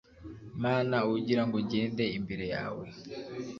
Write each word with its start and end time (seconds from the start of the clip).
mana 0.63 0.95
ugira 1.15 1.43
ngo 1.47 1.57
ngende 1.65 2.03
imbere 2.17 2.45
yawe 2.55 2.85